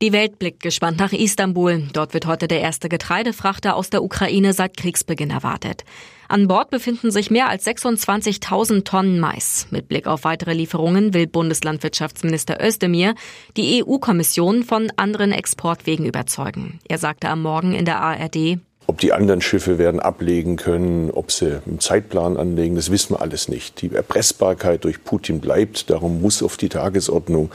Die 0.00 0.12
Welt 0.12 0.38
blickt 0.38 0.62
gespannt 0.62 1.00
nach 1.00 1.12
Istanbul. 1.12 1.82
Dort 1.92 2.14
wird 2.14 2.26
heute 2.26 2.46
der 2.46 2.60
erste 2.60 2.88
Getreidefrachter 2.88 3.74
aus 3.74 3.90
der 3.90 4.04
Ukraine 4.04 4.52
seit 4.52 4.76
Kriegsbeginn 4.76 5.30
erwartet. 5.30 5.82
An 6.28 6.46
Bord 6.46 6.70
befinden 6.70 7.10
sich 7.10 7.32
mehr 7.32 7.48
als 7.48 7.66
26.000 7.66 8.84
Tonnen 8.84 9.18
Mais. 9.18 9.66
Mit 9.70 9.88
Blick 9.88 10.06
auf 10.06 10.22
weitere 10.22 10.52
Lieferungen 10.52 11.14
will 11.14 11.26
Bundeslandwirtschaftsminister 11.26 12.64
Özdemir 12.64 13.16
die 13.56 13.82
EU-Kommission 13.82 14.62
von 14.62 14.92
anderen 14.94 15.32
Exportwegen 15.32 16.06
überzeugen. 16.06 16.78
Er 16.88 16.98
sagte 16.98 17.28
am 17.28 17.42
Morgen 17.42 17.74
in 17.74 17.84
der 17.84 18.00
ARD, 18.00 18.58
ob 18.86 19.00
die 19.00 19.12
anderen 19.12 19.40
Schiffe 19.40 19.78
werden 19.78 19.98
ablegen 19.98 20.54
können, 20.54 21.10
ob 21.10 21.32
sie 21.32 21.60
einen 21.66 21.80
Zeitplan 21.80 22.36
anlegen, 22.36 22.76
das 22.76 22.92
wissen 22.92 23.16
wir 23.16 23.20
alles 23.20 23.48
nicht. 23.48 23.82
Die 23.82 23.92
Erpressbarkeit 23.92 24.84
durch 24.84 25.02
Putin 25.02 25.40
bleibt, 25.40 25.90
darum 25.90 26.22
muss 26.22 26.42
auf 26.42 26.56
die 26.56 26.68
Tagesordnung 26.68 27.50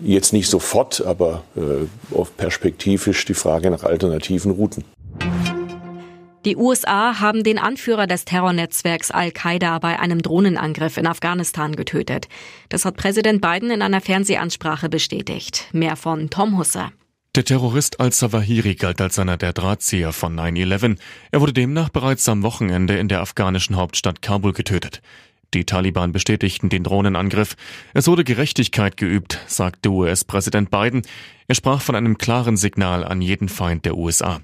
jetzt 0.00 0.32
nicht 0.32 0.48
sofort, 0.48 1.04
aber 1.04 1.44
äh, 1.56 2.14
auf 2.14 2.36
perspektivisch 2.36 3.24
die 3.24 3.34
Frage 3.34 3.70
nach 3.70 3.84
alternativen 3.84 4.52
Routen. 4.52 4.84
Die 6.44 6.56
USA 6.56 7.20
haben 7.20 7.44
den 7.44 7.58
Anführer 7.58 8.08
des 8.08 8.24
Terrornetzwerks 8.24 9.12
Al-Qaida 9.12 9.78
bei 9.78 10.00
einem 10.00 10.22
Drohnenangriff 10.22 10.96
in 10.96 11.06
Afghanistan 11.06 11.76
getötet. 11.76 12.26
Das 12.68 12.84
hat 12.84 12.96
Präsident 12.96 13.40
Biden 13.40 13.70
in 13.70 13.80
einer 13.80 14.00
Fernsehansprache 14.00 14.88
bestätigt. 14.88 15.68
Mehr 15.72 15.94
von 15.94 16.30
Tom 16.30 16.58
Husser. 16.58 16.90
Der 17.36 17.44
Terrorist 17.44 18.00
al-Zawahiri 18.00 18.74
galt 18.74 19.00
als 19.00 19.18
einer 19.20 19.36
der 19.36 19.52
Drahtzieher 19.52 20.12
von 20.12 20.38
9-11. 20.38 20.98
Er 21.30 21.40
wurde 21.40 21.52
demnach 21.52 21.88
bereits 21.90 22.28
am 22.28 22.42
Wochenende 22.42 22.98
in 22.98 23.08
der 23.08 23.20
afghanischen 23.20 23.76
Hauptstadt 23.76 24.20
Kabul 24.20 24.52
getötet. 24.52 25.00
Die 25.54 25.64
Taliban 25.64 26.12
bestätigten 26.12 26.68
den 26.68 26.84
Drohnenangriff. 26.84 27.56
Es 27.92 28.06
wurde 28.06 28.24
Gerechtigkeit 28.24 28.96
geübt, 28.96 29.38
sagte 29.46 29.90
US-Präsident 29.90 30.70
Biden. 30.70 31.02
Er 31.46 31.54
sprach 31.54 31.82
von 31.82 31.94
einem 31.94 32.16
klaren 32.16 32.56
Signal 32.56 33.04
an 33.04 33.20
jeden 33.20 33.48
Feind 33.48 33.84
der 33.84 33.96
USA. 33.96 34.40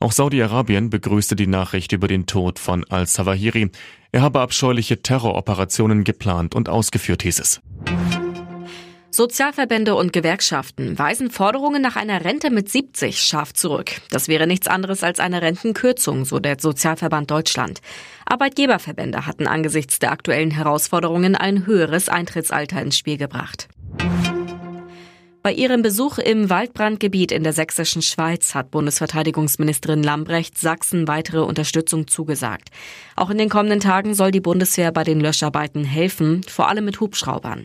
Auch 0.00 0.12
Saudi-Arabien 0.12 0.90
begrüßte 0.90 1.36
die 1.36 1.46
Nachricht 1.46 1.92
über 1.92 2.08
den 2.08 2.26
Tod 2.26 2.58
von 2.58 2.84
al-Zawahiri. 2.84 3.70
Er 4.12 4.22
habe 4.22 4.40
abscheuliche 4.40 5.02
Terroroperationen 5.02 6.04
geplant 6.04 6.54
und 6.54 6.68
ausgeführt, 6.68 7.22
hieß 7.22 7.38
es. 7.38 7.60
Sozialverbände 9.12 9.96
und 9.96 10.12
Gewerkschaften 10.12 10.96
weisen 10.96 11.30
Forderungen 11.30 11.82
nach 11.82 11.96
einer 11.96 12.24
Rente 12.24 12.48
mit 12.50 12.68
70 12.68 13.20
scharf 13.20 13.52
zurück. 13.52 13.90
Das 14.10 14.28
wäre 14.28 14.46
nichts 14.46 14.68
anderes 14.68 15.02
als 15.02 15.18
eine 15.18 15.42
Rentenkürzung, 15.42 16.24
so 16.24 16.38
der 16.38 16.56
Sozialverband 16.60 17.28
Deutschland. 17.28 17.80
Arbeitgeberverbände 18.24 19.26
hatten 19.26 19.48
angesichts 19.48 19.98
der 19.98 20.12
aktuellen 20.12 20.52
Herausforderungen 20.52 21.34
ein 21.34 21.66
höheres 21.66 22.08
Eintrittsalter 22.08 22.80
ins 22.80 22.96
Spiel 22.96 23.16
gebracht. 23.16 23.68
Bei 25.42 25.52
ihrem 25.52 25.82
Besuch 25.82 26.18
im 26.18 26.48
Waldbrandgebiet 26.48 27.32
in 27.32 27.42
der 27.42 27.54
sächsischen 27.54 28.02
Schweiz 28.02 28.54
hat 28.54 28.70
Bundesverteidigungsministerin 28.70 30.02
Lambrecht 30.04 30.56
Sachsen 30.56 31.08
weitere 31.08 31.40
Unterstützung 31.40 32.06
zugesagt. 32.06 32.68
Auch 33.16 33.30
in 33.30 33.38
den 33.38 33.48
kommenden 33.48 33.80
Tagen 33.80 34.14
soll 34.14 34.30
die 34.30 34.40
Bundeswehr 34.40 34.92
bei 34.92 35.02
den 35.02 35.18
Löscharbeiten 35.18 35.82
helfen, 35.82 36.42
vor 36.44 36.68
allem 36.68 36.84
mit 36.84 37.00
Hubschraubern. 37.00 37.64